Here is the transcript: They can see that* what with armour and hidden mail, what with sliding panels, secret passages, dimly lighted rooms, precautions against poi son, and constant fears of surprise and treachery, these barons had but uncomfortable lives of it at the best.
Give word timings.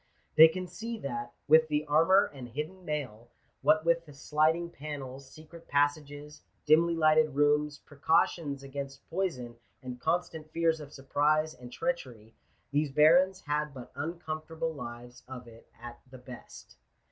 They 0.35 0.47
can 0.47 0.65
see 0.65 0.97
that* 1.01 1.31
what 1.45 1.67
with 1.69 1.83
armour 1.87 2.31
and 2.33 2.49
hidden 2.49 2.83
mail, 2.83 3.29
what 3.61 3.85
with 3.85 4.01
sliding 4.15 4.71
panels, 4.71 5.29
secret 5.29 5.67
passages, 5.67 6.41
dimly 6.65 6.95
lighted 6.95 7.35
rooms, 7.35 7.77
precautions 7.77 8.63
against 8.63 9.07
poi 9.11 9.27
son, 9.29 9.57
and 9.83 10.01
constant 10.01 10.49
fears 10.51 10.79
of 10.79 10.91
surprise 10.91 11.53
and 11.53 11.71
treachery, 11.71 12.33
these 12.71 12.89
barons 12.89 13.41
had 13.41 13.75
but 13.75 13.91
uncomfortable 13.93 14.73
lives 14.73 15.21
of 15.27 15.47
it 15.47 15.67
at 15.79 15.99
the 16.09 16.17
best. 16.17 16.77